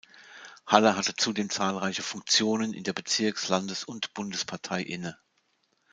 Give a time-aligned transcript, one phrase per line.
[0.65, 5.19] Haller hatte zudem zahlreiche Funktionen in der Bezirks-, Landes- und Bundespartei inne.